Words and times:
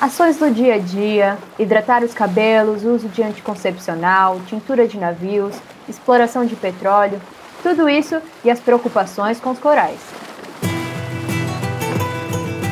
Ações 0.00 0.38
do 0.38 0.50
dia 0.50 0.76
a 0.76 0.78
dia, 0.78 1.36
hidratar 1.58 2.02
os 2.02 2.14
cabelos, 2.14 2.84
uso 2.84 3.06
de 3.10 3.22
anticoncepcional, 3.22 4.40
tintura 4.46 4.88
de 4.88 4.96
navios, 4.96 5.54
exploração 5.86 6.46
de 6.46 6.56
petróleo, 6.56 7.20
tudo 7.62 7.86
isso 7.86 8.18
e 8.42 8.50
as 8.50 8.58
preocupações 8.58 9.38
com 9.38 9.50
os 9.50 9.58
corais. 9.58 10.00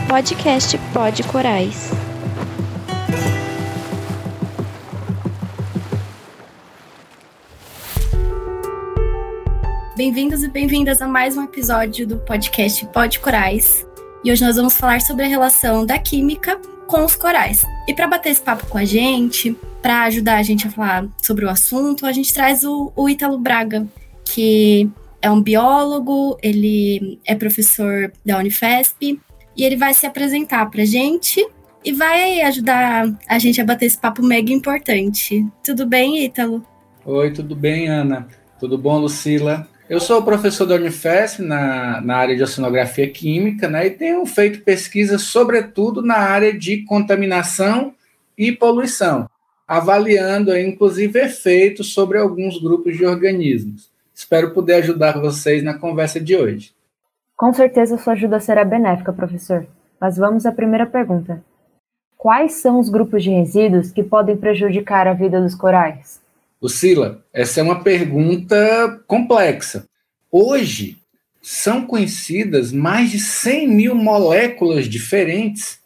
Podcast 0.08 0.78
Pod 0.94 1.22
Corais. 1.24 1.90
Bem-vindos 9.94 10.42
e 10.42 10.48
bem-vindas 10.48 11.02
a 11.02 11.06
mais 11.06 11.36
um 11.36 11.44
episódio 11.44 12.06
do 12.06 12.16
podcast 12.20 12.86
Pod 12.86 13.20
Corais. 13.20 13.86
E 14.24 14.32
hoje 14.32 14.42
nós 14.42 14.56
vamos 14.56 14.74
falar 14.78 15.02
sobre 15.02 15.26
a 15.26 15.28
relação 15.28 15.84
da 15.84 15.98
química 15.98 16.58
com 16.88 17.04
os 17.04 17.14
corais. 17.14 17.64
E 17.86 17.94
para 17.94 18.08
bater 18.08 18.30
esse 18.30 18.40
papo 18.40 18.66
com 18.66 18.78
a 18.78 18.84
gente, 18.84 19.54
para 19.80 20.04
ajudar 20.04 20.38
a 20.38 20.42
gente 20.42 20.66
a 20.66 20.70
falar 20.70 21.06
sobre 21.22 21.44
o 21.44 21.50
assunto, 21.50 22.04
a 22.04 22.12
gente 22.12 22.32
traz 22.32 22.64
o, 22.64 22.90
o 22.96 23.08
Ítalo 23.08 23.38
Braga, 23.38 23.86
que 24.24 24.90
é 25.22 25.30
um 25.30 25.40
biólogo, 25.40 26.36
ele 26.42 27.20
é 27.24 27.34
professor 27.34 28.10
da 28.24 28.38
Unifesp 28.38 29.20
e 29.56 29.64
ele 29.64 29.76
vai 29.76 29.92
se 29.94 30.06
apresentar 30.06 30.68
para 30.70 30.82
a 30.82 30.86
gente 30.86 31.46
e 31.84 31.92
vai 31.92 32.40
ajudar 32.42 33.06
a 33.28 33.38
gente 33.38 33.60
a 33.60 33.64
bater 33.64 33.86
esse 33.86 33.98
papo 33.98 34.22
mega 34.22 34.52
importante. 34.52 35.46
Tudo 35.62 35.86
bem, 35.86 36.24
Ítalo? 36.24 36.64
Oi, 37.04 37.30
tudo 37.32 37.54
bem, 37.54 37.88
Ana? 37.88 38.26
Tudo 38.58 38.78
bom, 38.78 38.98
Lucila? 38.98 39.68
Eu 39.88 40.00
sou 40.00 40.22
professor 40.22 40.66
da 40.66 40.74
Unifesp 40.74 41.40
na, 41.40 42.02
na 42.02 42.16
área 42.16 42.36
de 42.36 42.42
oceanografia 42.42 43.08
química, 43.08 43.68
né, 43.70 43.86
e 43.86 43.90
tenho 43.90 44.24
feito 44.26 44.62
pesquisa, 44.62 45.16
sobretudo 45.18 46.02
na 46.02 46.16
área 46.16 46.52
de 46.52 46.84
contaminação 46.84 47.94
e 48.36 48.52
poluição, 48.52 49.26
avaliando, 49.66 50.54
inclusive, 50.54 51.18
efeitos 51.20 51.94
sobre 51.94 52.18
alguns 52.18 52.60
grupos 52.60 52.98
de 52.98 53.06
organismos. 53.06 53.90
Espero 54.14 54.52
poder 54.52 54.74
ajudar 54.74 55.18
vocês 55.18 55.62
na 55.62 55.72
conversa 55.72 56.20
de 56.20 56.36
hoje. 56.36 56.74
Com 57.34 57.54
certeza 57.54 57.96
sua 57.96 58.12
ajuda 58.12 58.40
será 58.40 58.64
benéfica, 58.64 59.12
professor. 59.12 59.66
Mas 59.98 60.18
vamos 60.18 60.44
à 60.44 60.52
primeira 60.52 60.84
pergunta. 60.84 61.42
Quais 62.16 62.54
são 62.54 62.78
os 62.78 62.90
grupos 62.90 63.22
de 63.22 63.30
resíduos 63.30 63.90
que 63.90 64.02
podem 64.02 64.36
prejudicar 64.36 65.06
a 65.06 65.14
vida 65.14 65.40
dos 65.40 65.54
corais? 65.54 66.20
Lucila, 66.60 67.24
essa 67.32 67.60
é 67.60 67.62
uma 67.62 67.84
pergunta 67.84 69.00
complexa. 69.06 69.86
Hoje, 70.30 70.98
são 71.40 71.86
conhecidas 71.86 72.72
mais 72.72 73.12
de 73.12 73.20
100 73.20 73.68
mil 73.68 73.94
moléculas 73.94 74.88
diferentes 74.88 75.78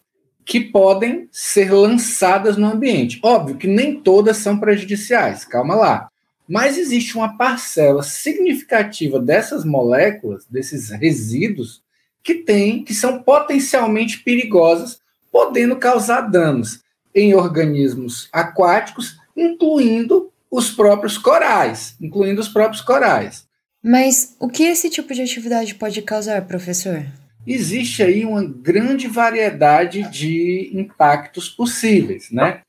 que 0.46 0.60
podem 0.60 1.28
ser 1.30 1.70
lançadas 1.72 2.56
no 2.56 2.66
ambiente. 2.66 3.20
Óbvio 3.22 3.56
que 3.56 3.66
nem 3.66 4.00
todas 4.00 4.38
são 4.38 4.58
prejudiciais, 4.58 5.44
calma 5.44 5.74
lá. 5.74 6.08
Mas 6.48 6.78
existe 6.78 7.16
uma 7.16 7.36
parcela 7.36 8.02
significativa 8.02 9.20
dessas 9.20 9.64
moléculas, 9.64 10.46
desses 10.46 10.88
resíduos, 10.88 11.82
que 12.22 12.36
tem, 12.36 12.82
que 12.82 12.94
são 12.94 13.22
potencialmente 13.22 14.20
perigosas, 14.20 15.00
podendo 15.30 15.76
causar 15.76 16.22
danos 16.22 16.80
em 17.14 17.34
organismos 17.34 18.28
aquáticos, 18.32 19.18
incluindo 19.36 20.31
os 20.52 20.70
próprios 20.70 21.16
corais, 21.16 21.96
incluindo 21.98 22.38
os 22.38 22.48
próprios 22.48 22.82
corais. 22.82 23.46
Mas 23.82 24.36
o 24.38 24.48
que 24.48 24.64
esse 24.64 24.90
tipo 24.90 25.14
de 25.14 25.22
atividade 25.22 25.74
pode 25.74 26.02
causar, 26.02 26.46
professor? 26.46 27.06
Existe 27.46 28.02
aí 28.02 28.24
uma 28.26 28.44
grande 28.44 29.08
variedade 29.08 30.08
de 30.10 30.70
impactos 30.74 31.48
possíveis, 31.48 32.30
né? 32.30 32.60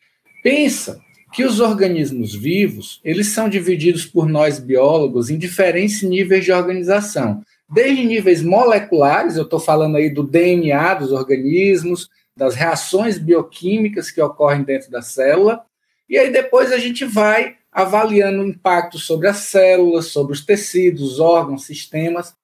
Pensa 0.41 1.01
que 1.33 1.43
os 1.43 1.59
organismos 1.59 2.33
vivos, 2.33 3.01
eles 3.03 3.27
são 3.27 3.49
divididos 3.49 4.05
por 4.05 4.29
nós 4.29 4.59
biólogos 4.59 5.29
em 5.29 5.37
diferentes 5.37 6.01
níveis 6.03 6.45
de 6.45 6.53
organização. 6.53 7.43
Desde 7.69 8.05
níveis 8.05 8.41
moleculares, 8.41 9.35
eu 9.35 9.43
estou 9.43 9.59
falando 9.59 9.97
aí 9.97 10.09
do 10.09 10.23
DNA 10.23 10.93
dos 10.95 11.11
organismos, 11.11 12.09
das 12.35 12.55
reações 12.55 13.17
bioquímicas 13.17 14.09
que 14.09 14.21
ocorrem 14.21 14.63
dentro 14.63 14.89
da 14.89 15.01
célula, 15.01 15.61
e 16.09 16.17
aí 16.17 16.31
depois 16.31 16.71
a 16.71 16.77
gente 16.77 17.03
vai 17.05 17.57
avaliando 17.73 18.43
o 18.43 18.47
impacto 18.47 18.99
sobre 18.99 19.27
as 19.27 19.37
células, 19.37 20.07
sobre 20.07 20.33
os 20.33 20.45
tecidos, 20.45 21.19
órgãos, 21.19 21.65
sistemas. 21.65 22.35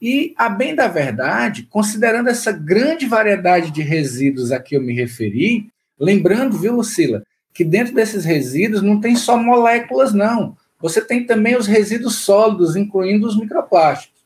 E, 0.00 0.34
a 0.36 0.48
bem 0.48 0.74
da 0.74 0.88
verdade, 0.88 1.64
considerando 1.64 2.28
essa 2.28 2.52
grande 2.52 3.06
variedade 3.06 3.70
de 3.70 3.82
resíduos 3.82 4.52
a 4.52 4.60
que 4.60 4.76
eu 4.76 4.82
me 4.82 4.94
referi, 4.94 5.68
lembrando, 5.98 6.56
viu, 6.56 6.74
Lucila, 6.74 7.22
que 7.52 7.64
dentro 7.64 7.94
desses 7.94 8.24
resíduos 8.24 8.80
não 8.80 9.00
tem 9.00 9.16
só 9.16 9.36
moléculas, 9.36 10.14
não. 10.14 10.56
Você 10.80 11.00
tem 11.00 11.26
também 11.26 11.56
os 11.56 11.66
resíduos 11.66 12.16
sólidos, 12.16 12.76
incluindo 12.76 13.26
os 13.26 13.36
microplásticos. 13.36 14.22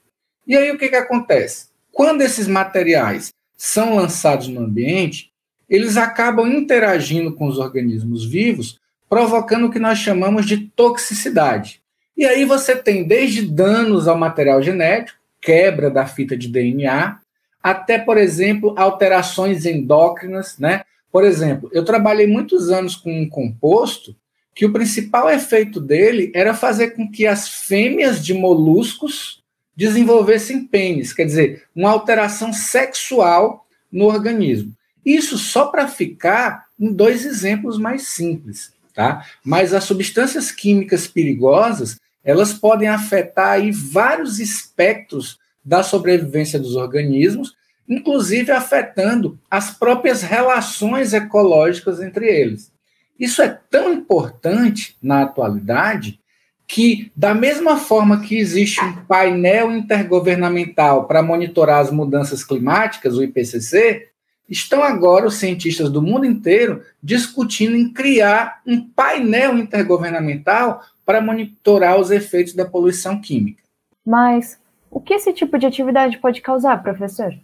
E 0.46 0.56
aí 0.56 0.70
o 0.70 0.78
que, 0.78 0.88
que 0.88 0.96
acontece? 0.96 1.68
Quando 1.90 2.20
esses 2.20 2.46
materiais 2.46 3.32
são 3.56 3.96
lançados 3.96 4.48
no 4.48 4.60
ambiente, 4.60 5.32
eles 5.68 5.96
acabam 5.96 6.46
interagindo 6.46 7.32
com 7.34 7.46
os 7.46 7.58
organismos 7.58 8.24
vivos 8.24 8.78
provocando 9.12 9.66
o 9.66 9.70
que 9.70 9.78
nós 9.78 9.98
chamamos 9.98 10.46
de 10.46 10.56
toxicidade. 10.56 11.82
E 12.16 12.24
aí 12.24 12.46
você 12.46 12.74
tem 12.74 13.06
desde 13.06 13.42
danos 13.42 14.08
ao 14.08 14.16
material 14.16 14.62
genético, 14.62 15.18
quebra 15.38 15.90
da 15.90 16.06
fita 16.06 16.34
de 16.34 16.48
DNA, 16.48 17.18
até, 17.62 17.98
por 17.98 18.16
exemplo, 18.16 18.72
alterações 18.74 19.66
endócrinas, 19.66 20.58
né? 20.58 20.84
Por 21.12 21.24
exemplo, 21.24 21.68
eu 21.74 21.84
trabalhei 21.84 22.26
muitos 22.26 22.70
anos 22.70 22.96
com 22.96 23.12
um 23.12 23.28
composto 23.28 24.16
que 24.54 24.64
o 24.64 24.72
principal 24.72 25.28
efeito 25.28 25.78
dele 25.78 26.32
era 26.34 26.54
fazer 26.54 26.92
com 26.92 27.06
que 27.06 27.26
as 27.26 27.46
fêmeas 27.46 28.24
de 28.24 28.32
moluscos 28.32 29.42
desenvolvessem 29.76 30.64
pênis, 30.64 31.12
quer 31.12 31.26
dizer, 31.26 31.64
uma 31.76 31.90
alteração 31.90 32.50
sexual 32.50 33.66
no 33.92 34.06
organismo. 34.06 34.72
Isso 35.04 35.36
só 35.36 35.66
para 35.66 35.86
ficar 35.86 36.64
em 36.80 36.90
dois 36.90 37.26
exemplos 37.26 37.76
mais 37.76 38.08
simples 38.08 38.72
tá? 38.94 39.25
Mas 39.44 39.75
as 39.75 39.84
substâncias 39.84 40.50
químicas 40.50 41.06
perigosas, 41.06 41.98
elas 42.25 42.53
podem 42.53 42.88
afetar 42.88 43.53
aí 43.53 43.70
vários 43.70 44.38
espectros 44.38 45.38
da 45.64 45.82
sobrevivência 45.82 46.58
dos 46.58 46.76
organismos, 46.76 47.54
inclusive 47.88 48.50
afetando 48.53 49.38
as 49.50 49.70
próprias 49.70 50.22
relações 50.22 51.12
ecológicas 51.12 52.00
entre 52.00 52.26
eles. 52.26 52.72
Isso 53.19 53.42
é 53.42 53.48
tão 53.70 53.92
importante 53.92 54.97
na 55.03 55.22
atualidade 55.22 56.19
que, 56.66 57.12
da 57.14 57.34
mesma 57.34 57.76
forma 57.76 58.20
que 58.20 58.38
existe 58.38 58.82
um 58.82 59.04
painel 59.04 59.70
intergovernamental 59.70 61.06
para 61.06 61.22
monitorar 61.22 61.80
as 61.80 61.91
mudanças 61.91 62.42
climáticas, 62.42 63.16
o 63.16 63.22
IPCC, 63.22 64.09
estão 64.52 64.82
agora 64.82 65.26
os 65.26 65.36
cientistas 65.36 65.90
do 65.90 66.02
mundo 66.02 66.26
inteiro 66.26 66.84
discutindo 67.02 67.74
em 67.74 67.90
criar 67.90 68.60
um 68.66 68.86
painel 68.86 69.56
intergovernamental 69.56 70.82
para 71.06 71.22
monitorar 71.22 71.98
os 71.98 72.10
efeitos 72.10 72.52
da 72.52 72.66
poluição 72.66 73.18
química. 73.18 73.62
Mas 74.04 74.58
o 74.91 75.00
que 75.00 75.14
esse 75.14 75.32
tipo 75.32 75.58
de 75.58 75.64
atividade 75.64 76.18
pode 76.18 76.42
causar, 76.42 76.82
professor? 76.82 77.34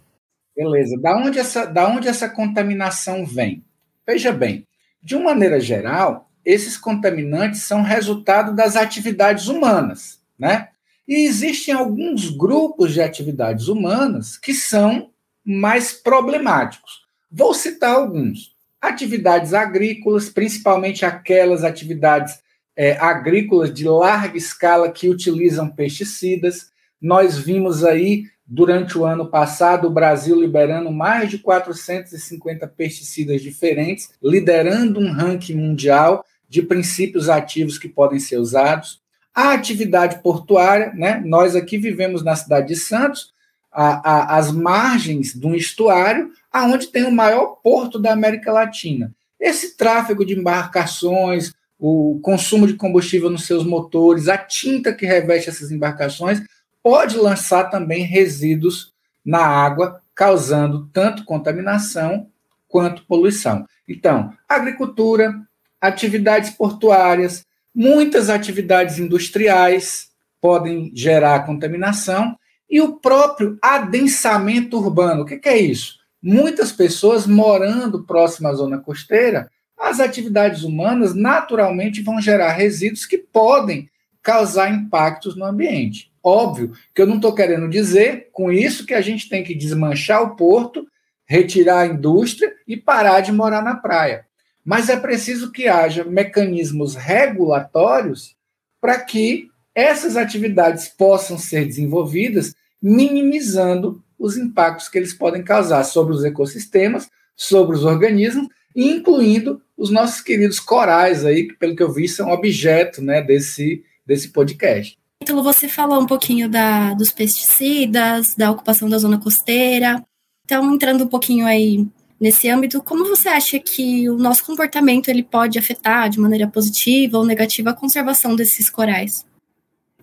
Beleza. 0.55 0.99
Da 0.99 1.17
onde 1.17 1.39
essa, 1.39 1.65
da 1.65 1.87
onde 1.87 2.07
essa 2.07 2.29
contaminação 2.29 3.25
vem? 3.25 3.63
Veja 4.05 4.31
bem, 4.31 4.67
de 5.01 5.15
uma 5.15 5.31
maneira 5.31 5.59
geral, 5.59 6.29
esses 6.45 6.77
contaminantes 6.77 7.63
são 7.63 7.81
resultado 7.81 8.55
das 8.55 8.75
atividades 8.75 9.47
humanas, 9.47 10.21
né? 10.37 10.69
E 11.07 11.25
existem 11.25 11.73
alguns 11.73 12.29
grupos 12.29 12.93
de 12.93 13.01
atividades 13.01 13.67
humanas 13.67 14.37
que 14.37 14.53
são 14.53 15.09
mais 15.51 15.91
problemáticos. 15.91 17.01
Vou 17.31 17.55
citar 17.55 17.95
alguns. 17.95 18.55
Atividades 18.79 19.51
agrícolas, 19.51 20.29
principalmente 20.29 21.03
aquelas 21.03 21.63
atividades 21.63 22.39
é, 22.75 22.95
agrícolas 22.99 23.73
de 23.73 23.83
larga 23.83 24.37
escala 24.37 24.91
que 24.91 25.09
utilizam 25.09 25.67
pesticidas. 25.67 26.69
Nós 27.01 27.39
vimos 27.39 27.83
aí, 27.83 28.25
durante 28.45 28.95
o 28.95 29.05
ano 29.05 29.27
passado, 29.27 29.87
o 29.87 29.91
Brasil 29.91 30.39
liberando 30.39 30.91
mais 30.91 31.31
de 31.31 31.39
450 31.39 32.67
pesticidas 32.67 33.41
diferentes, 33.41 34.11
liderando 34.21 34.99
um 34.99 35.11
ranking 35.11 35.55
mundial 35.55 36.23
de 36.47 36.61
princípios 36.61 37.27
ativos 37.27 37.79
que 37.79 37.89
podem 37.89 38.19
ser 38.19 38.37
usados. 38.37 39.01
A 39.33 39.53
atividade 39.53 40.21
portuária, 40.21 40.93
né? 40.93 41.19
Nós 41.25 41.55
aqui 41.55 41.79
vivemos 41.79 42.23
na 42.23 42.35
cidade 42.35 42.67
de 42.67 42.75
Santos, 42.75 43.33
a, 43.71 44.11
a, 44.11 44.37
as 44.37 44.51
margens 44.51 45.33
de 45.33 45.45
um 45.45 45.55
estuário, 45.55 46.31
aonde 46.51 46.87
tem 46.87 47.05
o 47.05 47.11
maior 47.11 47.57
porto 47.63 47.99
da 47.99 48.11
América 48.11 48.51
Latina. 48.51 49.13
Esse 49.39 49.77
tráfego 49.77 50.25
de 50.25 50.37
embarcações, 50.37 51.53
o 51.77 52.19
consumo 52.21 52.67
de 52.67 52.73
combustível 52.73 53.29
nos 53.29 53.45
seus 53.45 53.63
motores, 53.63 54.27
a 54.27 54.37
tinta 54.37 54.93
que 54.93 55.05
reveste 55.05 55.49
essas 55.49 55.71
embarcações, 55.71 56.41
pode 56.83 57.17
lançar 57.17 57.65
também 57.65 58.03
resíduos 58.03 58.93
na 59.23 59.45
água, 59.45 60.01
causando 60.13 60.89
tanto 60.91 61.23
contaminação 61.23 62.27
quanto 62.67 63.05
poluição. 63.05 63.65
Então, 63.87 64.33
agricultura, 64.47 65.33
atividades 65.79 66.49
portuárias, 66.49 67.45
muitas 67.73 68.29
atividades 68.29 68.99
industriais 68.99 70.09
podem 70.41 70.91
gerar 70.93 71.45
contaminação 71.45 72.37
e 72.69 72.79
o 72.81 72.93
próprio 72.93 73.57
adensamento 73.61 74.77
urbano. 74.77 75.23
O 75.23 75.25
que, 75.25 75.37
que 75.37 75.49
é 75.49 75.57
isso? 75.57 75.99
Muitas 76.21 76.71
pessoas 76.71 77.25
morando 77.25 78.03
próximo 78.03 78.47
à 78.47 78.53
zona 78.53 78.77
costeira, 78.77 79.49
as 79.77 79.99
atividades 79.99 80.63
humanas 80.63 81.15
naturalmente 81.15 82.01
vão 82.01 82.21
gerar 82.21 82.51
resíduos 82.51 83.05
que 83.05 83.17
podem 83.17 83.89
causar 84.21 84.69
impactos 84.69 85.37
no 85.37 85.45
ambiente. 85.45 86.11
Óbvio 86.21 86.73
que 86.93 87.01
eu 87.01 87.07
não 87.07 87.15
estou 87.15 87.33
querendo 87.33 87.69
dizer 87.69 88.29
com 88.33 88.51
isso 88.51 88.85
que 88.85 88.93
a 88.93 89.01
gente 89.01 89.29
tem 89.29 89.43
que 89.43 89.55
desmanchar 89.55 90.21
o 90.21 90.35
porto, 90.35 90.85
retirar 91.25 91.79
a 91.79 91.87
indústria 91.87 92.53
e 92.67 92.75
parar 92.75 93.21
de 93.21 93.31
morar 93.31 93.63
na 93.63 93.75
praia. 93.75 94.25
Mas 94.65 94.89
é 94.89 94.97
preciso 94.97 95.51
que 95.51 95.67
haja 95.67 96.03
mecanismos 96.03 96.95
regulatórios 96.95 98.35
para 98.81 98.99
que 98.99 99.49
essas 99.73 100.17
atividades 100.17 100.89
possam 100.89 101.37
ser 101.37 101.65
desenvolvidas, 101.65 102.53
minimizando 102.81 104.03
os 104.17 104.37
impactos 104.37 104.89
que 104.89 104.97
eles 104.97 105.13
podem 105.13 105.43
causar 105.43 105.83
sobre 105.83 106.13
os 106.13 106.23
ecossistemas, 106.23 107.09
sobre 107.35 107.75
os 107.75 107.83
organismos, 107.83 108.47
incluindo 108.75 109.61
os 109.77 109.89
nossos 109.89 110.21
queridos 110.21 110.59
corais 110.59 111.25
aí, 111.25 111.47
que 111.47 111.55
pelo 111.55 111.75
que 111.75 111.83
eu 111.83 111.91
vi 111.91 112.07
são 112.07 112.29
objeto 112.31 113.01
né, 113.01 113.21
desse, 113.21 113.83
desse 114.05 114.29
podcast. 114.29 114.97
Então, 115.21 115.41
você 115.43 115.67
falou 115.67 116.01
um 116.01 116.05
pouquinho 116.05 116.49
da, 116.49 116.93
dos 116.93 117.11
pesticidas, 117.11 118.35
da 118.35 118.51
ocupação 118.51 118.89
da 118.89 118.97
zona 118.97 119.17
costeira. 119.17 120.03
Então, 120.45 120.73
entrando 120.73 121.03
um 121.03 121.07
pouquinho 121.07 121.45
aí 121.45 121.85
nesse 122.19 122.49
âmbito, 122.49 122.81
como 122.81 123.05
você 123.05 123.29
acha 123.29 123.59
que 123.59 124.09
o 124.09 124.17
nosso 124.17 124.45
comportamento 124.45 125.09
ele 125.09 125.23
pode 125.23 125.59
afetar 125.59 126.09
de 126.09 126.19
maneira 126.19 126.47
positiva 126.47 127.17
ou 127.17 127.25
negativa 127.25 127.69
a 127.69 127.73
conservação 127.73 128.35
desses 128.35 128.69
corais? 128.69 129.25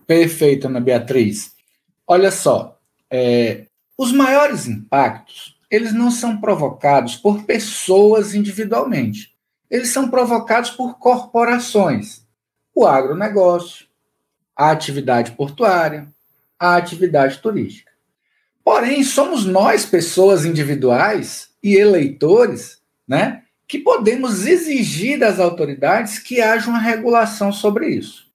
Perfeito, 0.06 0.66
Ana 0.66 0.80
Beatriz. 0.80 1.55
Olha 2.06 2.30
só, 2.30 2.78
é, 3.10 3.66
os 3.98 4.12
maiores 4.12 4.66
impactos 4.66 5.56
eles 5.70 5.92
não 5.92 6.10
são 6.10 6.40
provocados 6.40 7.16
por 7.16 7.42
pessoas 7.44 8.34
individualmente. 8.34 9.34
Eles 9.70 9.88
são 9.88 10.08
provocados 10.08 10.70
por 10.70 10.98
corporações. 10.98 12.24
O 12.74 12.86
agronegócio, 12.86 13.86
a 14.54 14.70
atividade 14.70 15.32
portuária, 15.32 16.06
a 16.58 16.76
atividade 16.76 17.38
turística. 17.38 17.90
Porém, 18.64 19.02
somos 19.02 19.44
nós, 19.44 19.84
pessoas 19.84 20.44
individuais 20.44 21.50
e 21.62 21.76
eleitores, 21.76 22.80
né, 23.06 23.42
que 23.66 23.78
podemos 23.78 24.46
exigir 24.46 25.18
das 25.18 25.40
autoridades 25.40 26.18
que 26.18 26.40
haja 26.40 26.68
uma 26.68 26.78
regulação 26.78 27.52
sobre 27.52 27.88
isso. 27.88 28.25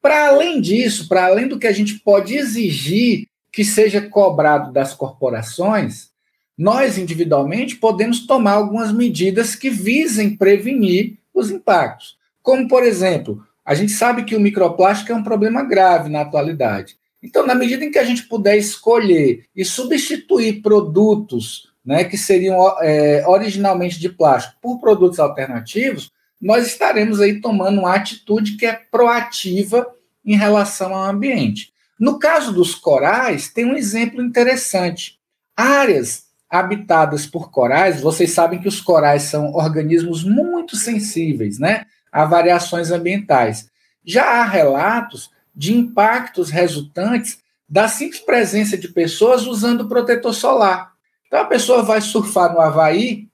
Para 0.00 0.28
além 0.28 0.60
disso, 0.60 1.08
para 1.08 1.26
além 1.26 1.48
do 1.48 1.58
que 1.58 1.66
a 1.66 1.72
gente 1.72 1.98
pode 2.00 2.36
exigir 2.36 3.26
que 3.52 3.64
seja 3.64 4.00
cobrado 4.00 4.72
das 4.72 4.94
corporações, 4.94 6.10
nós 6.56 6.98
individualmente 6.98 7.76
podemos 7.76 8.26
tomar 8.26 8.52
algumas 8.52 8.92
medidas 8.92 9.54
que 9.54 9.70
visem 9.70 10.36
prevenir 10.36 11.18
os 11.32 11.50
impactos. 11.50 12.16
Como, 12.42 12.66
por 12.68 12.82
exemplo, 12.82 13.44
a 13.64 13.74
gente 13.74 13.92
sabe 13.92 14.24
que 14.24 14.34
o 14.34 14.40
microplástico 14.40 15.12
é 15.12 15.14
um 15.14 15.22
problema 15.22 15.62
grave 15.62 16.08
na 16.08 16.22
atualidade. 16.22 16.96
Então, 17.22 17.46
na 17.46 17.54
medida 17.54 17.84
em 17.84 17.90
que 17.90 17.98
a 17.98 18.04
gente 18.04 18.22
puder 18.24 18.56
escolher 18.56 19.44
e 19.54 19.64
substituir 19.64 20.62
produtos 20.62 21.68
né, 21.84 22.04
que 22.04 22.16
seriam 22.16 22.56
é, 22.80 23.26
originalmente 23.26 23.98
de 23.98 24.08
plástico 24.08 24.56
por 24.60 24.78
produtos 24.78 25.18
alternativos, 25.18 26.12
nós 26.40 26.66
estaremos 26.66 27.20
aí 27.20 27.40
tomando 27.40 27.80
uma 27.80 27.94
atitude 27.94 28.56
que 28.56 28.66
é 28.66 28.74
proativa 28.90 29.86
em 30.24 30.36
relação 30.36 30.94
ao 30.94 31.04
ambiente. 31.04 31.72
No 31.98 32.18
caso 32.18 32.52
dos 32.52 32.74
corais, 32.74 33.48
tem 33.48 33.64
um 33.64 33.76
exemplo 33.76 34.22
interessante. 34.22 35.18
Áreas 35.56 36.28
habitadas 36.48 37.26
por 37.26 37.50
corais, 37.50 38.00
vocês 38.00 38.30
sabem 38.30 38.60
que 38.60 38.68
os 38.68 38.80
corais 38.80 39.22
são 39.22 39.52
organismos 39.52 40.24
muito 40.24 40.76
sensíveis, 40.76 41.58
né? 41.58 41.84
a 42.10 42.24
variações 42.24 42.90
ambientais. 42.90 43.68
Já 44.04 44.24
há 44.24 44.44
relatos 44.44 45.30
de 45.54 45.74
impactos 45.74 46.50
resultantes 46.50 47.38
da 47.68 47.88
simples 47.88 48.20
presença 48.20 48.78
de 48.78 48.88
pessoas 48.88 49.46
usando 49.46 49.88
protetor 49.88 50.32
solar. 50.32 50.92
Então 51.26 51.40
a 51.40 51.44
pessoa 51.44 51.82
vai 51.82 52.00
surfar 52.00 52.52
no 52.52 52.60
Havaí, 52.60 53.27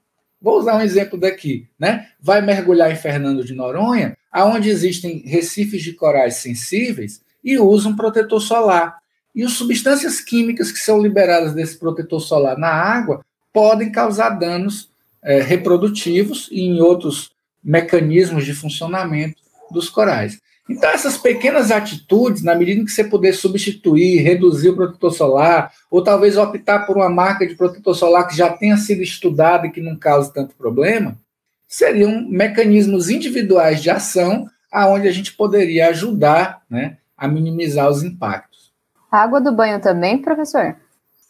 vou 0.45 0.59
usar 0.59 0.75
um 0.75 0.81
exemplo 0.81 1.19
daqui, 1.19 1.67
né? 1.79 2.09
Vai 2.21 2.39
mergulhar 2.39 2.91
em 2.91 2.95
Fernando 2.95 3.43
de 3.43 3.55
Noronha, 3.55 4.15
aonde 4.31 4.69
existem 4.69 5.23
recifes 5.25 5.81
de 5.81 5.93
corais 5.93 6.35
sensíveis 6.35 7.19
e 7.43 7.57
usa 7.57 7.89
um 7.89 7.95
protetor 7.95 8.39
solar. 8.39 8.99
E 9.33 9.43
as 9.43 9.53
substâncias 9.53 10.21
químicas 10.21 10.71
que 10.71 10.77
são 10.77 11.01
liberadas 11.01 11.55
desse 11.55 11.79
protetor 11.79 12.21
solar 12.21 12.59
na 12.59 12.69
água 12.69 13.25
podem 13.51 13.91
causar 13.91 14.29
danos 14.29 14.91
é, 15.23 15.41
reprodutivos 15.41 16.47
e 16.51 16.61
em 16.61 16.79
outros 16.79 17.31
mecanismos 17.63 18.45
de 18.45 18.53
funcionamento 18.53 19.41
dos 19.71 19.89
corais. 19.89 20.39
Então, 20.67 20.89
essas 20.89 21.17
pequenas 21.17 21.69
atitudes, 21.69 22.41
na 22.41 22.55
medida 22.55 22.81
em 22.81 22.85
que 22.85 22.91
você 22.91 23.03
puder 23.03 23.33
substituir, 23.33 24.23
reduzir 24.23 24.69
o 24.69 24.75
protetor 24.75 25.11
solar, 25.11 25.71
ou 25.91 26.03
talvez 26.03 26.37
optar 26.37 26.87
por 26.87 26.97
uma 26.97 27.09
marca 27.09 27.45
de 27.45 27.55
protetor 27.55 27.95
solar 27.95 28.27
que 28.27 28.35
já 28.35 28.49
tenha 28.49 28.75
sido 28.75 29.03
estudada 29.03 29.67
e 29.67 29.71
que 29.71 29.79
não 29.79 29.95
cause 29.95 30.33
tanto 30.33 30.55
problema, 30.55 31.17
seriam 31.67 32.27
mecanismos 32.27 33.09
individuais 33.09 33.81
de 33.81 33.91
ação 33.91 34.47
aonde 34.71 35.07
a 35.07 35.11
gente 35.11 35.33
poderia 35.33 35.89
ajudar 35.89 36.61
né, 36.69 36.97
a 37.15 37.27
minimizar 37.27 37.89
os 37.89 38.03
impactos. 38.03 38.73
A 39.11 39.19
água 39.19 39.39
do 39.39 39.51
banho 39.51 39.79
também, 39.79 40.17
professor? 40.17 40.75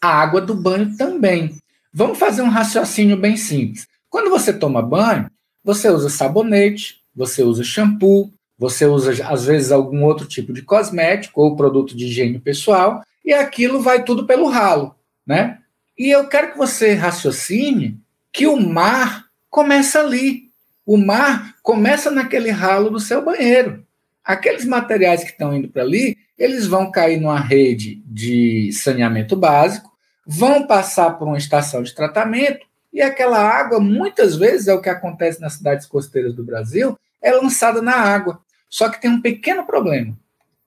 A 0.00 0.08
água 0.08 0.40
do 0.40 0.54
banho 0.54 0.96
também. 0.96 1.56
Vamos 1.92 2.18
fazer 2.18 2.42
um 2.42 2.48
raciocínio 2.48 3.16
bem 3.16 3.36
simples. 3.36 3.86
Quando 4.08 4.30
você 4.30 4.52
toma 4.52 4.82
banho, 4.82 5.30
você 5.62 5.88
usa 5.88 6.08
sabonete, 6.08 6.96
você 7.14 7.42
usa 7.42 7.62
shampoo, 7.62 8.30
você 8.58 8.86
usa, 8.86 9.12
às 9.26 9.44
vezes, 9.44 9.70
algum 9.70 10.04
outro 10.04 10.26
tipo 10.26 10.52
de 10.52 10.62
cosmético 10.62 11.42
ou 11.42 11.56
produto 11.56 11.96
de 11.96 12.06
higiene 12.06 12.38
pessoal, 12.38 13.02
e 13.24 13.32
aquilo 13.32 13.80
vai 13.80 14.04
tudo 14.04 14.26
pelo 14.26 14.48
ralo, 14.48 14.94
né? 15.26 15.58
E 15.98 16.10
eu 16.10 16.26
quero 16.28 16.52
que 16.52 16.58
você 16.58 16.94
raciocine 16.94 17.98
que 18.32 18.46
o 18.46 18.56
mar 18.60 19.26
começa 19.48 20.00
ali. 20.00 20.50
O 20.84 20.96
mar 20.96 21.54
começa 21.62 22.10
naquele 22.10 22.50
ralo 22.50 22.90
do 22.90 23.00
seu 23.00 23.24
banheiro. 23.24 23.84
Aqueles 24.24 24.64
materiais 24.64 25.24
que 25.24 25.30
estão 25.30 25.54
indo 25.54 25.68
para 25.68 25.82
ali, 25.82 26.16
eles 26.38 26.66
vão 26.66 26.90
cair 26.90 27.18
numa 27.18 27.40
rede 27.40 28.02
de 28.06 28.70
saneamento 28.72 29.34
básico, 29.34 29.90
vão 30.26 30.66
passar 30.66 31.12
por 31.12 31.26
uma 31.26 31.38
estação 31.38 31.82
de 31.82 31.94
tratamento, 31.94 32.66
e 32.92 33.00
aquela 33.00 33.38
água, 33.38 33.78
muitas 33.78 34.36
vezes, 34.36 34.68
é 34.68 34.74
o 34.74 34.80
que 34.80 34.88
acontece 34.88 35.40
nas 35.40 35.54
cidades 35.54 35.86
costeiras 35.86 36.34
do 36.34 36.44
Brasil, 36.44 36.98
é 37.22 37.30
lançada 37.30 37.82
na 37.82 37.94
água. 37.94 38.40
Só 38.68 38.88
que 38.88 39.00
tem 39.00 39.10
um 39.10 39.20
pequeno 39.20 39.64
problema. 39.64 40.16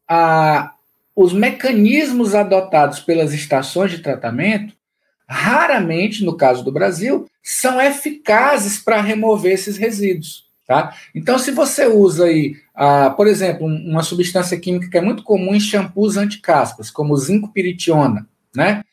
A, 0.08 0.74
os 1.16 1.34
mecanismos 1.34 2.34
adotados 2.34 3.00
pelas 3.00 3.34
estações 3.34 3.92
de 3.92 4.00
tratamento, 4.00 4.74
raramente, 5.28 6.24
no 6.24 6.36
caso 6.36 6.64
do 6.64 6.72
Brasil, 6.72 7.28
são 7.44 7.80
eficazes 7.82 8.80
para 8.80 9.02
remover 9.02 9.54
esses 9.54 9.78
resíduos. 9.78 10.50
Tá? 10.66 10.96
Então, 11.16 11.40
se 11.40 11.50
você 11.50 11.88
usa 11.88 12.26
aí, 12.26 12.56
ah, 12.76 13.10
por 13.10 13.26
exemplo, 13.26 13.66
uma 13.66 14.04
substância 14.04 14.60
química 14.60 14.88
que 14.88 14.98
é 14.98 15.02
muito 15.02 15.24
comum 15.24 15.56
em 15.56 15.60
shampoos 15.60 16.16
anticaspas, 16.16 16.92
como 16.92 17.14
o 17.14 17.18
zinco 17.18 17.52
piritiona, 17.52 18.28
né? 18.56 18.84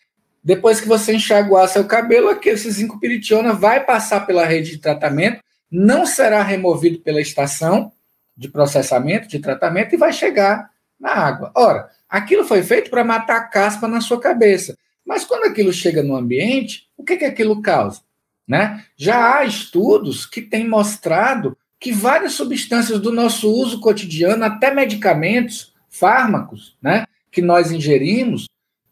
Depois 0.43 0.81
que 0.81 0.89
você 0.89 1.15
enxaguar 1.15 1.69
seu 1.69 1.85
cabelo, 1.85 2.31
aquele 2.31 2.57
zinco 2.57 2.99
piritiona 2.99 3.53
vai 3.53 3.85
passar 3.85 4.21
pela 4.21 4.47
rede 4.47 4.71
de 4.71 4.79
tratamento, 4.79 5.41
não 5.71 6.07
será 6.07 6.43
removido 6.43 6.99
pela 7.01 7.21
estação 7.21 7.93
de 8.37 8.49
processamento, 8.49 9.28
de 9.28 9.38
tratamento, 9.38 9.95
e 9.95 9.99
vai 9.99 10.12
chegar 10.12 10.71
na 10.99 11.11
água. 11.11 11.52
Ora, 11.55 11.88
aquilo 12.09 12.45
foi 12.45 12.62
feito 12.62 12.90
para 12.90 13.05
matar 13.05 13.37
a 13.37 13.45
caspa 13.45 13.88
na 13.88 14.00
sua 14.00 14.21
cabeça. 14.21 14.76
Mas 15.05 15.25
quando 15.25 15.45
aquilo 15.45 15.73
chega 15.73 16.02
no 16.02 16.16
ambiente, 16.16 16.88
o 16.97 17.05
que, 17.05 17.16
que 17.16 17.25
aquilo 17.25 17.62
causa? 17.62 18.00
Né? 18.47 18.85
Já 18.97 19.38
há 19.38 19.45
estudos 19.45 20.26
que 20.26 20.43
têm 20.43 20.69
mostrado 20.69 21.57
que 21.78 21.93
várias 21.93 22.33
substâncias 22.33 23.00
do 23.00 23.12
nosso 23.12 23.50
uso 23.50 23.81
cotidiano, 23.81 24.45
até 24.45 24.73
medicamentos, 24.73 25.75
fármacos, 25.88 26.76
né, 26.81 27.05
que 27.31 27.43
nós 27.43 27.71
ingerimos, 27.71 28.47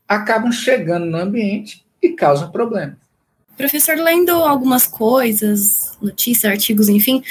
acabam 0.06 0.52
chegando 0.52 1.06
no 1.06 1.16
ambiente 1.16 1.84
e 2.00 2.10
causam 2.10 2.50
problemas. 2.50 3.03
Professor, 3.56 3.96
lendo 3.96 4.32
algumas 4.32 4.86
coisas, 4.86 5.96
notícias, 6.00 6.50
artigos, 6.50 6.88
enfim, 6.88 7.22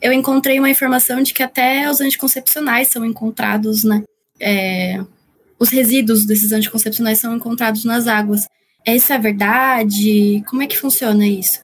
eu 0.00 0.12
encontrei 0.12 0.58
uma 0.58 0.70
informação 0.70 1.22
de 1.22 1.32
que 1.32 1.42
até 1.42 1.90
os 1.90 2.00
anticoncepcionais 2.00 2.88
são 2.88 3.04
encontrados, 3.04 3.84
né? 3.84 4.02
É, 4.38 5.02
os 5.58 5.70
resíduos 5.70 6.24
desses 6.24 6.52
anticoncepcionais 6.52 7.18
são 7.18 7.34
encontrados 7.36 7.84
nas 7.84 8.06
águas. 8.06 8.46
É, 8.86 8.96
isso 8.96 9.12
é 9.12 9.18
verdade? 9.18 10.42
Como 10.48 10.62
é 10.62 10.66
que 10.66 10.78
funciona 10.78 11.26
isso? 11.26 11.60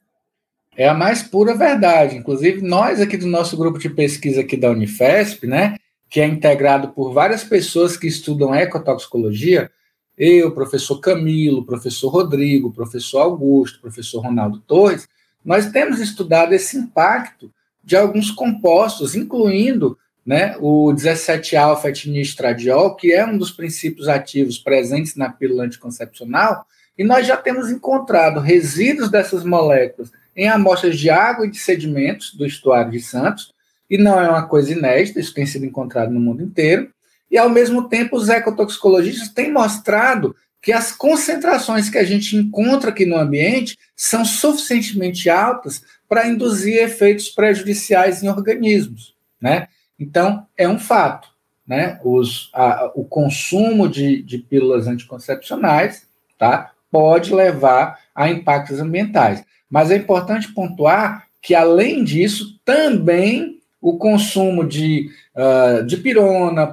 é 0.77 0.87
a 0.87 0.93
mais 0.93 1.23
pura 1.23 1.55
verdade. 1.55 2.15
Inclusive, 2.15 2.61
nós 2.61 3.01
aqui 3.01 3.17
do 3.17 3.25
nosso 3.25 3.57
grupo 3.57 3.79
de 3.79 3.89
pesquisa 3.89 4.41
aqui 4.41 4.55
da 4.55 4.69
Unifesp, 4.69 5.47
né, 5.47 5.75
que 6.07 6.21
é 6.21 6.27
integrado 6.27 6.89
por 6.89 7.11
várias 7.11 7.43
pessoas 7.43 7.97
que 7.97 8.07
estudam 8.07 8.53
ecotoxicologia, 8.53 9.71
eu, 10.17 10.51
professor 10.51 10.99
Camilo, 10.99 11.65
professor 11.65 12.09
Rodrigo, 12.09 12.73
professor 12.73 13.19
Augusto, 13.19 13.79
professor 13.79 14.21
Ronaldo 14.21 14.59
Torres, 14.59 15.07
nós 15.45 15.67
temos 15.67 15.99
estudado 15.99 16.53
esse 16.53 16.75
impacto 16.75 17.51
de 17.83 17.95
alguns 17.95 18.31
compostos, 18.31 19.15
incluindo 19.15 19.97
né, 20.25 20.57
o 20.59 20.91
17-alfa-etinistradiol, 20.93 22.95
que 22.95 23.13
é 23.13 23.25
um 23.25 23.37
dos 23.37 23.51
princípios 23.51 24.09
ativos 24.09 24.57
presentes 24.57 25.15
na 25.15 25.29
pílula 25.29 25.63
anticoncepcional, 25.63 26.65
e 26.97 27.03
nós 27.03 27.25
já 27.25 27.37
temos 27.37 27.69
encontrado 27.69 28.41
resíduos 28.41 29.09
dessas 29.09 29.45
moléculas 29.45 30.11
em 30.35 30.49
amostras 30.49 30.99
de 30.99 31.09
água 31.09 31.45
e 31.45 31.51
de 31.51 31.57
sedimentos 31.57 32.33
do 32.33 32.45
estuário 32.45 32.91
de 32.91 32.99
Santos, 32.99 33.53
e 33.89 33.97
não 33.97 34.19
é 34.19 34.27
uma 34.27 34.45
coisa 34.45 34.73
inédita, 34.73 35.19
isso 35.19 35.33
tem 35.33 35.45
sido 35.45 35.65
encontrado 35.65 36.11
no 36.11 36.19
mundo 36.19 36.43
inteiro, 36.43 36.91
e 37.29 37.37
ao 37.37 37.49
mesmo 37.49 37.87
tempo 37.87 38.15
os 38.15 38.29
ecotoxicologistas 38.29 39.29
têm 39.29 39.51
mostrado 39.51 40.35
que 40.61 40.71
as 40.71 40.91
concentrações 40.91 41.89
que 41.89 41.97
a 41.97 42.03
gente 42.03 42.35
encontra 42.35 42.89
aqui 42.89 43.05
no 43.05 43.17
ambiente 43.17 43.77
são 43.95 44.25
suficientemente 44.25 45.29
altas 45.29 45.81
para 46.09 46.27
induzir 46.27 46.77
efeitos 46.77 47.29
prejudiciais 47.29 48.23
em 48.23 48.29
organismos, 48.29 49.15
né? 49.39 49.67
Então, 49.99 50.45
é 50.57 50.67
um 50.67 50.79
fato, 50.79 51.29
né? 51.65 51.99
Os, 52.03 52.49
a, 52.53 52.91
o 52.95 53.03
consumo 53.03 53.87
de, 53.87 54.21
de 54.21 54.37
pílulas 54.37 54.87
anticoncepcionais, 54.87 56.07
tá? 56.37 56.71
Pode 56.91 57.33
levar 57.33 57.99
a 58.15 58.29
impactos 58.29 58.79
ambientais. 58.79 59.43
Mas 59.69 59.91
é 59.91 59.97
importante 59.97 60.53
pontuar 60.53 61.27
que, 61.41 61.53
além 61.53 62.03
disso, 62.03 62.59
também 62.63 63.56
o 63.81 63.97
consumo 63.97 64.65
de, 64.65 65.09
uh, 65.35 65.85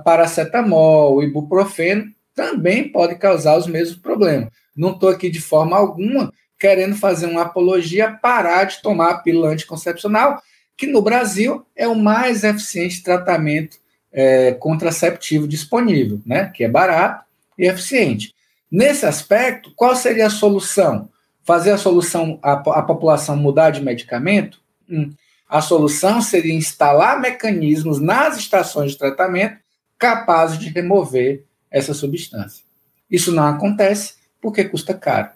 paracetamol, 0.03 1.23
ibuprofeno 1.23 2.13
também 2.35 2.89
pode 2.89 3.17
causar 3.17 3.57
os 3.57 3.67
mesmos 3.67 3.99
problemas. 3.99 4.49
Não 4.77 4.91
estou 4.91 5.09
aqui 5.09 5.31
de 5.31 5.41
forma 5.41 5.77
alguma 5.77 6.33
querendo 6.59 6.97
fazer 6.97 7.27
uma 7.27 7.43
apologia 7.43 8.11
parar 8.11 8.65
de 8.65 8.81
tomar 8.81 9.11
a 9.11 9.19
pílula 9.19 9.51
anticoncepcional, 9.51 10.41
que 10.77 10.87
no 10.87 11.03
Brasil 11.03 11.65
é 11.77 11.87
o 11.87 11.95
mais 11.95 12.43
eficiente 12.43 13.03
tratamento 13.03 13.77
é, 14.13 14.53
contraceptivo 14.53 15.47
disponível, 15.47 16.21
né? 16.25 16.51
Que 16.55 16.65
é 16.65 16.69
barato 16.69 17.25
e 17.59 17.67
eficiente. 17.67 18.33
Nesse 18.71 19.07
aspecto, 19.07 19.73
qual 19.77 19.95
seria 19.95 20.27
a 20.27 20.31
solução? 20.31 21.09
Fazer 21.45 21.73
a 21.73 21.79
solução, 21.79 22.39
a, 22.43 22.53
a 22.53 22.83
população 22.83 23.37
mudar 23.37 23.71
de 23.71 23.83
medicamento? 23.83 24.61
Hum. 24.89 25.13
A 25.49 25.61
solução 25.61 26.21
seria 26.21 26.55
instalar 26.55 27.21
mecanismos 27.21 28.01
nas 28.01 28.37
estações 28.37 28.93
de 28.93 28.99
tratamento 28.99 29.59
capazes 29.99 30.59
de 30.59 30.69
remover 30.69 31.45
essa 31.71 31.95
substância. 31.95 32.65
Isso 33.11 33.33
não 33.33 33.47
acontece 33.47 34.15
porque 34.41 34.65
custa 34.65 34.95
caro. 34.95 35.31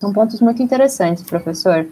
São 0.00 0.12
pontos 0.12 0.40
muito 0.40 0.62
interessantes, 0.62 1.22
professor. 1.22 1.88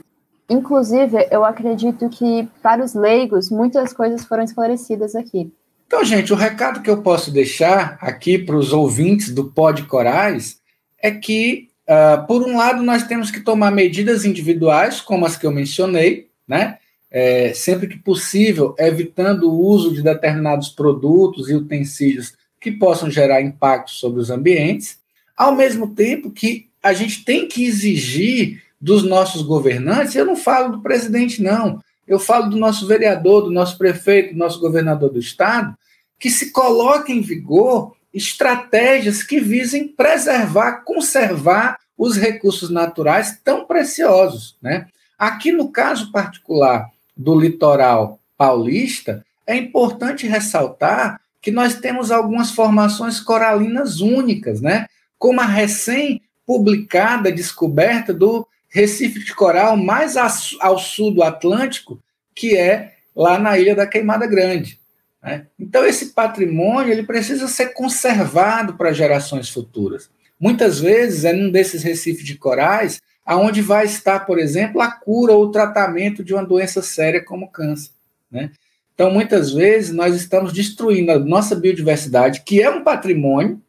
Inclusive, 0.49 1.26
eu 1.30 1.44
acredito 1.44 2.08
que 2.08 2.49
para 2.62 2.85
os 2.85 2.94
leigos 2.94 3.50
muitas 3.50 3.92
coisas 3.92 4.25
foram 4.25 4.44
esclarecidas 4.44 5.14
aqui. 5.14 5.52
Então, 5.87 6.04
gente, 6.04 6.32
o 6.32 6.37
recado 6.37 6.82
que 6.82 6.90
eu 6.90 7.02
posso 7.02 7.30
deixar 7.30 7.96
aqui 8.00 8.38
para 8.38 8.56
os 8.56 8.73
ouvintes 8.73 9.32
do 9.32 9.44
Pod 9.44 9.85
Corais 9.85 10.58
é 11.00 11.11
que, 11.11 11.68
uh, 11.88 12.26
por 12.26 12.42
um 12.42 12.56
lado, 12.56 12.82
nós 12.82 13.04
temos 13.04 13.30
que 13.30 13.40
tomar 13.40 13.70
medidas 13.70 14.25
individuais, 14.25 15.00
como 15.00 15.25
as 15.26 15.37
que 15.37 15.46
eu 15.46 15.52
mencionei, 15.52 16.28
né? 16.46 16.78
É, 17.18 17.54
sempre 17.54 17.87
que 17.87 17.96
possível, 17.96 18.75
evitando 18.78 19.50
o 19.50 19.58
uso 19.58 19.90
de 19.90 20.02
determinados 20.02 20.68
produtos 20.68 21.49
e 21.49 21.54
utensílios 21.54 22.35
que 22.61 22.70
possam 22.70 23.11
gerar 23.11 23.40
impacto 23.40 23.90
sobre 23.90 24.20
os 24.20 24.28
ambientes, 24.28 24.99
ao 25.35 25.56
mesmo 25.56 25.94
tempo 25.94 26.30
que 26.30 26.68
a 26.82 26.92
gente 26.92 27.25
tem 27.25 27.49
que 27.49 27.64
exigir 27.64 28.62
dos 28.78 29.02
nossos 29.02 29.40
governantes, 29.40 30.14
eu 30.14 30.26
não 30.26 30.37
falo 30.37 30.73
do 30.73 30.82
presidente, 30.82 31.42
não, 31.42 31.80
eu 32.06 32.18
falo 32.18 32.50
do 32.50 32.56
nosso 32.58 32.87
vereador, 32.87 33.44
do 33.44 33.50
nosso 33.50 33.78
prefeito, 33.78 34.35
do 34.35 34.38
nosso 34.38 34.61
governador 34.61 35.08
do 35.08 35.18
estado, 35.18 35.75
que 36.18 36.28
se 36.28 36.52
coloquem 36.52 37.16
em 37.16 37.23
vigor 37.23 37.96
estratégias 38.12 39.23
que 39.23 39.40
visem 39.40 39.88
preservar, 39.88 40.82
conservar 40.85 41.78
os 41.96 42.14
recursos 42.18 42.68
naturais 42.68 43.40
tão 43.42 43.64
preciosos. 43.64 44.58
Né? 44.61 44.87
Aqui, 45.18 45.50
no 45.50 45.70
caso 45.73 46.12
particular 46.12 46.94
do 47.16 47.38
litoral 47.38 48.20
paulista, 48.37 49.25
é 49.46 49.56
importante 49.56 50.26
ressaltar 50.26 51.20
que 51.40 51.50
nós 51.50 51.76
temos 51.76 52.11
algumas 52.11 52.50
formações 52.50 53.20
coralinas 53.20 54.00
únicas, 54.00 54.61
né? 54.61 54.87
como 55.18 55.40
a 55.40 55.46
recém-publicada 55.46 57.30
descoberta 57.30 58.12
do 58.12 58.46
Recife 58.68 59.25
de 59.25 59.35
Coral 59.35 59.76
mais 59.76 60.16
ao 60.16 60.78
sul 60.78 61.12
do 61.12 61.23
Atlântico, 61.23 62.02
que 62.35 62.56
é 62.56 62.94
lá 63.14 63.38
na 63.38 63.58
Ilha 63.58 63.75
da 63.75 63.87
Queimada 63.87 64.26
Grande. 64.26 64.78
Né? 65.23 65.46
Então, 65.58 65.85
esse 65.85 66.06
patrimônio 66.06 66.92
ele 66.92 67.04
precisa 67.04 67.49
ser 67.49 67.73
conservado 67.73 68.75
para 68.75 68.92
gerações 68.92 69.49
futuras. 69.49 70.11
Muitas 70.38 70.80
vezes 70.80 71.25
é 71.25 71.32
num 71.32 71.50
desses 71.50 71.82
recifes 71.82 72.25
de 72.25 72.37
corais 72.37 73.00
aonde 73.26 73.61
vai 73.61 73.85
estar, 73.85 74.21
por 74.21 74.38
exemplo, 74.38 74.80
a 74.80 74.88
cura 74.90 75.33
ou 75.33 75.47
o 75.47 75.50
tratamento 75.50 76.23
de 76.23 76.33
uma 76.33 76.45
doença 76.45 76.80
séria 76.80 77.23
como 77.23 77.50
câncer. 77.50 77.90
Né? 78.30 78.52
Então, 78.95 79.11
muitas 79.11 79.52
vezes, 79.52 79.92
nós 79.92 80.14
estamos 80.14 80.52
destruindo 80.52 81.11
a 81.11 81.18
nossa 81.18 81.56
biodiversidade, 81.56 82.42
que 82.42 82.62
é 82.62 82.71
um 82.71 82.85
patrimônio, 82.85 83.61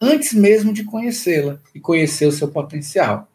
antes 0.00 0.32
mesmo 0.32 0.72
de 0.72 0.84
conhecê-la 0.84 1.58
e 1.74 1.80
conhecer 1.80 2.26
o 2.26 2.32
seu 2.32 2.48
potencial. 2.48 3.28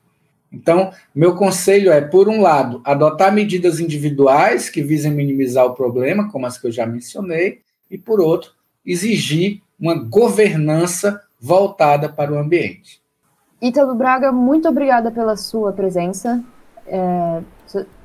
Então, 0.52 0.92
meu 1.14 1.36
conselho 1.36 1.92
é, 1.92 2.00
por 2.00 2.30
um 2.30 2.42
lado, 2.42 2.82
adotar 2.86 3.34
medidas 3.34 3.80
individuais 3.80 4.70
que 4.70 4.82
visem 4.82 5.12
minimizar 5.12 5.66
o 5.66 5.76
problema, 5.76 6.32
como 6.32 6.46
as 6.46 6.58
que 6.58 6.66
eu 6.66 6.72
já 6.72 6.86
mencionei, 6.86 7.60
e, 7.92 7.98
por 7.98 8.22
outro, 8.22 8.52
exigir 8.86 9.62
uma 9.78 9.94
governança 9.94 11.22
voltada 11.40 12.08
para 12.08 12.32
o 12.32 12.38
ambiente. 12.38 13.02
Ítalo 13.68 13.96
Braga, 13.96 14.32
muito 14.32 14.68
obrigada 14.68 15.12
pela 15.12 15.36
sua 15.36 15.72
presença. 15.72 16.44
É, 16.88 17.42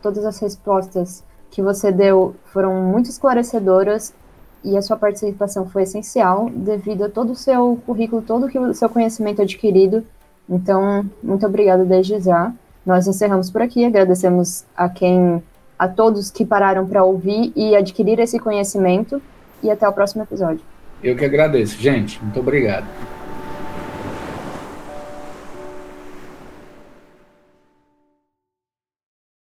todas 0.01 0.25
as 0.25 0.39
respostas 0.39 1.25
que 1.51 1.61
você 1.61 1.93
deu 1.93 2.35
foram 2.47 2.83
muito 2.83 3.11
esclarecedoras 3.11 4.15
e 4.65 4.77
a 4.77 4.83
sua 4.83 4.97
participação 4.97 5.69
foi 5.69 5.83
essencial 5.83 6.49
devido 6.51 7.05
a 7.05 7.09
todo 7.09 7.33
o 7.33 7.37
seu 7.37 7.79
currículo, 7.85 8.23
todo 8.23 8.47
o 8.47 8.75
seu 8.75 8.89
conhecimento 8.89 9.43
adquirido 9.43 10.05
então, 10.51 11.09
muito 11.23 11.47
obrigada 11.47 11.85
desde 11.85 12.19
já. 12.21 12.53
Nós 12.85 13.07
encerramos 13.07 13.51
por 13.51 13.63
aqui, 13.63 13.85
agradecemos 13.85 14.65
a 14.77 14.89
quem, 14.89 15.41
a 15.79 15.87
todos 15.87 16.31
que 16.31 16.45
pararam 16.45 16.87
para 16.87 17.05
ouvir 17.05 17.53
e 17.55 17.77
adquirir 17.77 18.19
esse 18.19 18.39
conhecimento 18.41 19.23
e 19.63 19.71
até 19.71 19.89
o 19.89 19.93
próximo 19.93 20.25
episódio. 20.25 20.61
Eu 21.03 21.15
que 21.15 21.25
agradeço, 21.25 21.81
gente. 21.81 22.21
Muito 22.23 22.41
obrigado. 22.41 22.87